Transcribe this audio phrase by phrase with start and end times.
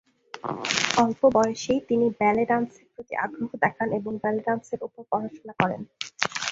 [0.97, 5.81] অল্প বয়সেই তিনি ব্যালে-ড্যান্সের প্রতি আগ্রহ দেখান এবং ব্যালে-ড্যান্সের উপর পড়াশুনা করেন।